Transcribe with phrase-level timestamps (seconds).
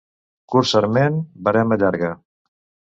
[0.53, 2.15] Curt sarment, verema llarga.